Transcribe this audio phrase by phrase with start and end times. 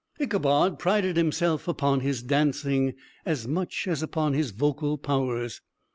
[0.19, 5.61] Ichabod prided himself upon his dancing as much as upon his vocal powers.